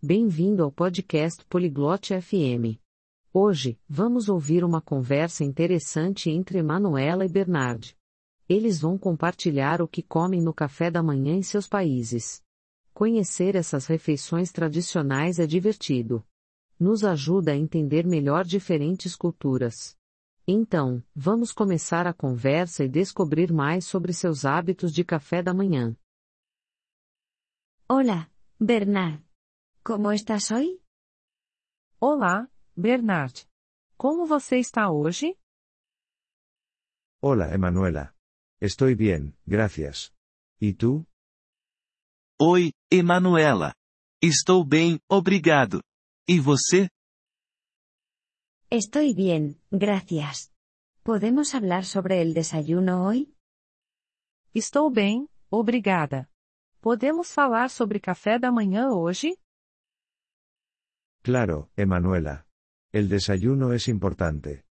Bem-vindo 0.00 0.62
ao 0.62 0.70
podcast 0.70 1.44
Poliglote 1.46 2.14
FM. 2.20 2.78
Hoje, 3.32 3.76
vamos 3.88 4.28
ouvir 4.28 4.62
uma 4.62 4.80
conversa 4.80 5.42
interessante 5.42 6.30
entre 6.30 6.60
Emanuela 6.60 7.26
e 7.26 7.28
Bernard. 7.28 7.96
Eles 8.48 8.80
vão 8.80 8.96
compartilhar 8.96 9.82
o 9.82 9.88
que 9.88 10.00
comem 10.00 10.40
no 10.40 10.54
café 10.54 10.88
da 10.88 11.02
manhã 11.02 11.34
em 11.34 11.42
seus 11.42 11.66
países. 11.66 12.40
Conhecer 12.94 13.56
essas 13.56 13.86
refeições 13.86 14.52
tradicionais 14.52 15.40
é 15.40 15.48
divertido. 15.48 16.24
Nos 16.78 17.02
ajuda 17.02 17.50
a 17.50 17.56
entender 17.56 18.06
melhor 18.06 18.44
diferentes 18.44 19.16
culturas. 19.16 19.96
Então, 20.46 21.02
vamos 21.12 21.50
começar 21.50 22.06
a 22.06 22.14
conversa 22.14 22.84
e 22.84 22.88
descobrir 22.88 23.52
mais 23.52 23.84
sobre 23.84 24.12
seus 24.12 24.44
hábitos 24.44 24.94
de 24.94 25.02
café 25.02 25.42
da 25.42 25.52
manhã. 25.52 25.96
Hola, 27.88 28.30
Bernard. 28.60 29.27
¿Cómo 29.88 30.12
estás 30.12 30.50
hoy? 30.50 30.82
Olá, 31.98 32.50
Bernard. 32.76 33.32
Como 33.96 34.26
você 34.26 34.58
está 34.58 34.90
hoje? 34.90 35.38
Hola, 37.22 37.54
Emanuela. 37.54 38.14
Estoy 38.60 38.94
bien, 38.94 39.38
gracias. 39.46 40.12
¿Y 40.60 40.74
tú? 40.74 41.06
Oi, 42.38 42.72
Emanuela. 42.90 43.72
Estou 44.20 44.62
bem, 44.62 44.98
obrigado. 45.08 45.80
E 46.28 46.38
você? 46.38 46.90
Estoy 48.68 49.14
bien, 49.14 49.58
gracias. 49.70 50.52
¿Podemos 51.02 51.54
hablar 51.54 51.86
sobre 51.86 52.20
el 52.20 52.34
desayuno 52.34 53.06
hoy? 53.06 53.34
Estou 54.54 54.90
bem, 54.90 55.30
obrigada. 55.48 56.28
Podemos 56.82 57.32
falar 57.32 57.70
sobre 57.70 57.98
café 58.00 58.38
da 58.38 58.52
manhã 58.52 58.90
hoje? 58.90 59.34
Claro, 61.22 61.70
Emanuela. 61.76 62.46
El 62.92 63.08
desayuno 63.08 63.72
es 63.72 63.88
importante. 63.88 64.64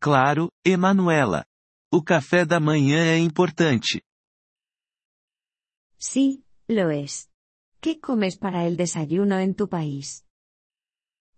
Claro, 0.00 0.50
Emanuela. 0.64 1.46
O 1.90 2.02
café 2.02 2.44
da 2.44 2.60
manhã 2.60 3.04
é 3.14 3.18
importante. 3.18 4.02
Sí, 5.96 6.44
lo 6.68 6.90
es. 6.90 7.30
¿Qué 7.80 8.00
comes 8.00 8.36
para 8.36 8.66
el 8.66 8.76
desayuno 8.76 9.38
en 9.38 9.54
tu 9.54 9.68
país? 9.68 10.24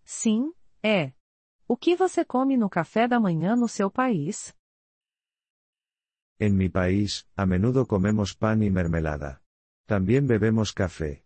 Sim, 0.05 0.53
é. 0.83 1.13
O 1.69 1.77
que 1.77 1.97
você 1.97 2.25
come 2.25 2.57
no 2.57 2.71
café 2.71 3.09
da 3.09 3.19
manhã 3.19 3.57
no 3.57 3.69
seu 3.69 3.91
país? 3.91 4.55
En 6.39 6.57
mi 6.57 6.69
país, 6.69 7.27
a 7.35 7.47
menudo 7.47 7.87
comemos 7.87 8.35
pan 8.35 8.63
y 8.63 8.71
mermelada. 8.71 9.43
También 9.87 10.27
bebemos 10.27 10.73
café. 10.73 11.26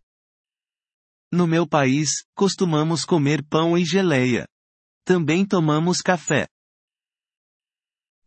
No 1.32 1.46
meu 1.46 1.64
país, 1.66 2.24
costumamos 2.34 3.04
comer 3.04 3.46
pão 3.46 3.78
e 3.78 3.84
geleia. 3.84 4.48
Também 5.04 5.46
tomamos 5.46 5.98
café. 6.02 6.48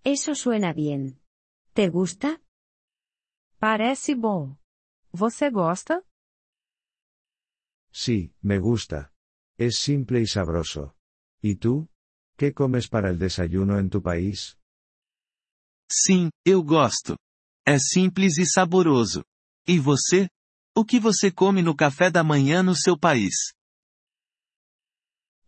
Eso 0.06 0.34
suena 0.36 0.72
bien. 0.74 1.20
¿Te 1.74 1.90
gusta? 1.90 2.42
Parece 3.60 4.16
bom. 4.16 4.56
Você 5.12 5.50
gosta? 5.50 6.02
Sí, 7.92 8.34
me 8.42 8.58
gusta. 8.60 9.14
Es 9.58 9.80
simple 9.80 10.22
y 10.22 10.28
sabroso. 10.28 10.96
¿Y 11.42 11.56
tú? 11.56 11.90
¿Qué 12.38 12.54
comes 12.54 12.88
para 12.88 13.10
el 13.10 13.20
desayuno 13.20 13.80
en 13.80 13.90
tu 13.90 14.02
país? 14.02 14.58
Sim, 15.92 16.30
eu 16.46 16.64
gosto. 16.64 17.18
É 17.66 17.78
simples 17.78 18.38
e 18.38 18.46
saboroso. 18.46 19.24
E 19.68 19.78
você? 19.80 20.28
O 20.76 20.84
que 20.84 21.00
você 21.00 21.32
come 21.32 21.62
no 21.62 21.76
café 21.76 22.10
da 22.10 22.24
manhã 22.24 22.64
no 22.64 22.76
seu 22.76 22.98
país? 22.98 23.54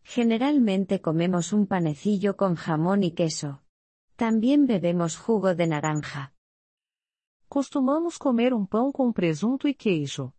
Generalmente 0.03 0.99
comemos 1.01 1.51
un 1.51 1.65
panecillo 1.65 2.35
con 2.37 2.53
jamón 2.53 3.01
y 3.01 3.11
queso. 3.11 3.63
También 4.15 4.67
bebemos 4.67 5.15
jugo 5.17 5.55
de 5.55 5.65
naranja. 5.65 6.31
Costumamos 7.49 8.19
comer 8.19 8.53
um 8.53 8.67
pão 8.67 8.91
com 8.91 9.11
presunto 9.11 9.67
e 9.67 9.73
queijo. 9.73 10.31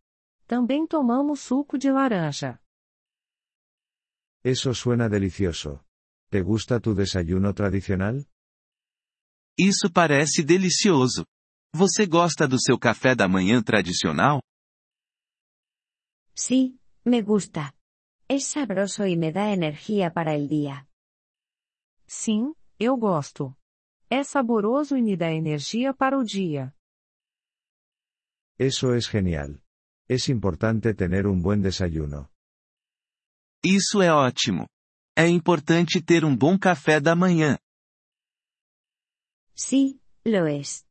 Também 0.47 0.87
tomamos 0.87 1.41
suco 1.41 1.77
de 1.77 1.91
laranja. 1.91 2.60
Eso 4.44 4.72
suena 4.72 5.09
delicioso. 5.09 5.84
¿Te 6.31 6.43
gusta 6.43 6.78
tu 6.78 6.94
desayuno 6.94 7.53
tradicional? 7.53 8.25
Isso 9.59 9.91
parece 9.93 10.44
delicioso. 10.44 11.27
Você 11.75 12.06
gosta 12.06 12.47
do 12.47 12.60
seu 12.60 12.78
café 12.78 13.16
da 13.16 13.27
manhã 13.27 13.60
tradicional? 13.60 14.41
Sí, 16.36 16.78
me 17.02 17.22
gusta. 17.22 17.74
Es 18.28 18.44
sabroso 18.44 19.06
y 19.06 19.16
me 19.16 19.32
da 19.32 19.52
energía 19.52 20.12
para 20.12 20.34
el 20.34 20.48
día. 20.48 20.86
Sim, 22.06 22.54
eu 22.78 22.97
gosto. 22.97 23.56
É 24.10 24.22
saboroso 24.22 24.97
e 24.97 25.02
me 25.02 25.16
dá 25.16 25.32
energia 25.32 25.94
para 25.94 26.19
o 26.19 26.24
dia. 26.24 26.74
Eso 28.58 28.94
es 28.94 29.08
genial. 29.08 29.62
Es 30.08 30.28
importante 30.28 30.94
tener 30.94 31.26
un 31.26 31.42
buen 31.42 31.62
desayuno. 31.62 32.30
Isso 33.64 34.03
é 34.03 34.12
ótimo. 34.12 34.68
É 35.16 35.26
importante 35.26 36.03
ter 36.03 36.24
um 36.24 36.36
bom 36.36 36.58
café 36.58 37.00
da 37.00 37.16
manhã. 37.16 37.58
Sí, 39.54 40.00
lo 40.24 40.47
es. 40.47 40.86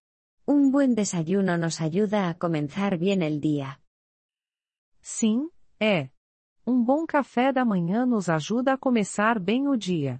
Un 0.45 0.71
buen 0.71 0.95
desayuno 0.95 1.57
nos 1.57 1.81
ayuda 1.81 2.29
a 2.29 2.37
comenzar 2.37 2.97
bien 2.97 3.21
el 3.21 3.39
día. 3.39 3.79
Sim, 5.07 5.51
é. 5.79 6.09
Um 6.65 6.83
bom 6.83 7.05
café 7.05 7.53
da 7.53 7.63
manhã 7.63 8.07
nos 8.07 8.27
ajuda 8.27 8.73
a 8.73 8.77
começar 8.77 9.39
bem 9.39 9.67
o 9.67 9.77
dia. 9.77 10.19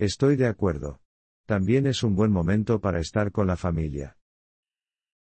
Estoy 0.00 0.34
de 0.36 0.44
acuerdo. 0.44 0.98
También 1.46 1.86
es 1.86 2.02
un 2.02 2.16
buen 2.16 2.32
momento 2.32 2.80
para 2.80 2.98
estar 2.98 3.30
con 3.30 3.46
la 3.46 3.56
familia. 3.56 4.16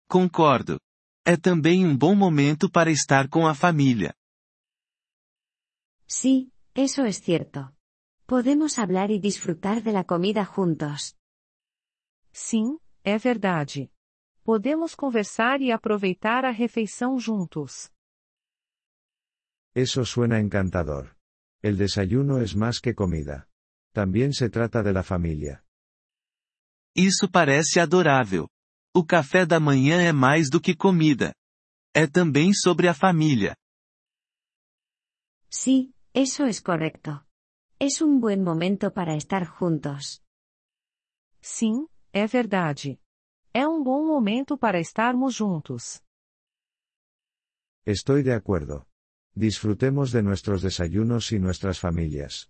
Concordo. 0.07 0.79
É 1.25 1.35
também 1.35 1.85
um 1.85 1.97
bom 1.97 2.15
momento 2.15 2.71
para 2.71 2.91
estar 2.91 3.27
com 3.27 3.45
a 3.45 3.53
família. 3.53 4.15
Sí, 6.07 6.53
eso 6.73 7.03
es 7.03 7.17
cierto. 7.19 7.75
Podemos 8.25 8.79
hablar 8.79 9.11
y 9.11 9.19
disfrutar 9.19 9.83
de 9.83 9.91
la 9.91 10.05
comida 10.05 10.45
juntos. 10.45 11.13
Sim, 12.31 12.79
é 13.03 13.17
verdade. 13.17 13.91
Podemos 14.49 14.95
conversar 14.95 15.61
e 15.61 15.71
aproveitar 15.71 16.43
a 16.43 16.49
refeição 16.49 17.19
juntos. 17.19 17.91
Eso 19.75 20.03
suena 20.03 20.39
encantador. 20.39 21.15
El 21.61 21.77
desayuno 21.77 22.41
es 22.41 22.55
más 22.55 22.79
que 22.79 22.95
comida. 22.95 23.47
También 23.93 24.33
se 24.33 24.49
trata 24.49 24.81
de 24.81 24.91
la 24.91 25.03
familia. 25.03 25.63
Isso 26.95 27.29
parece 27.29 27.79
adorável. 27.79 28.49
O 28.91 29.05
café 29.05 29.45
da 29.45 29.59
manhã 29.59 30.01
é 30.01 30.11
mais 30.11 30.49
do 30.49 30.59
que 30.59 30.75
comida. 30.75 31.31
É 31.93 32.07
também 32.07 32.51
sobre 32.51 32.87
a 32.87 32.95
família. 32.95 33.55
Sí, 35.51 35.93
eso 36.11 36.47
es 36.47 36.59
correcto. 36.59 37.23
Es 37.79 38.01
un 38.01 38.19
buen 38.19 38.43
momento 38.43 38.91
para 38.91 39.15
estar 39.15 39.45
juntos. 39.45 40.23
Sim, 41.39 41.87
é 42.11 42.25
verdade. 42.25 42.99
É 43.61 43.67
um 43.67 43.83
bom 43.83 44.07
momento 44.07 44.57
para 44.57 44.79
estarmos 44.79 45.35
juntos. 45.35 46.01
Estoy 47.85 48.23
de 48.23 48.31
acuerdo. 48.31 48.87
Disfrutemos 49.35 50.13
de 50.13 50.21
nuestros 50.23 50.61
desayunos 50.61 51.33
y 51.33 51.39
nuestras 51.39 51.77
familias. 51.77 52.49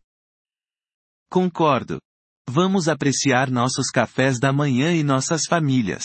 Concordo. 1.28 2.00
Vamos 2.48 2.88
apreciar 2.88 3.50
nossos 3.50 3.88
cafés 3.90 4.40
da 4.40 4.54
manhã 4.54 4.94
e 4.94 5.04
nossas 5.04 5.48
famílias. 5.48 6.04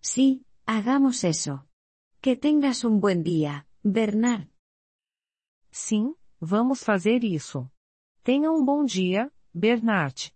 Sí, 0.00 0.44
hagamos 0.66 1.22
eso. 1.22 1.68
Que 2.20 2.34
tengas 2.36 2.82
un 2.82 2.98
buen 2.98 3.22
día, 3.22 3.68
Bernard. 3.84 4.48
Sim, 5.70 6.16
vamos 6.40 6.82
fazer 6.82 7.22
isso. 7.22 7.70
Tenha 8.24 8.50
um 8.50 8.64
bom 8.64 8.84
dia, 8.84 9.30
Bernard. 9.54 10.32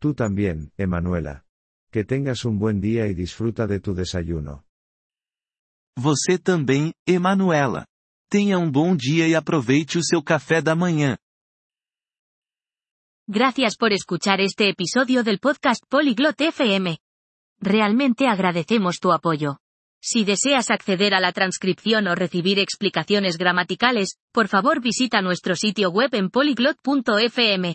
Tú 0.00 0.14
también, 0.14 0.72
Emanuela. 0.78 1.44
Que 1.92 2.04
tengas 2.04 2.46
un 2.46 2.58
buen 2.58 2.80
día 2.80 3.06
y 3.06 3.14
disfruta 3.14 3.66
de 3.66 3.80
tu 3.80 3.92
desayuno. 3.92 4.64
Você 5.98 6.38
também, 6.38 6.94
Emanuela. 7.06 7.86
Tenha 8.30 8.58
um 8.58 8.70
bom 8.70 8.96
dia 8.96 9.28
e 9.28 9.34
aproveite 9.34 9.98
o 9.98 10.02
seu 10.02 10.22
café 10.22 10.62
da 10.62 10.74
manhã. 10.74 11.18
Gracias 13.28 13.76
por 13.76 13.92
escuchar 13.92 14.40
este 14.40 14.70
episodio 14.70 15.22
del 15.22 15.38
podcast 15.38 15.84
Polyglot 15.88 16.40
FM. 16.40 16.98
Realmente 17.60 18.26
agradecemos 18.26 19.00
tu 19.00 19.12
apoyo. 19.12 19.58
Si 20.00 20.24
deseas 20.24 20.70
acceder 20.70 21.12
a 21.12 21.20
la 21.20 21.32
transcripción 21.32 22.06
o 22.06 22.14
recibir 22.14 22.58
explicaciones 22.58 23.36
gramaticales, 23.36 24.16
por 24.32 24.48
favor 24.48 24.80
visita 24.80 25.20
nuestro 25.20 25.56
sitio 25.56 25.90
web 25.90 26.14
en 26.14 26.30
polyglot.fm. 26.30 27.74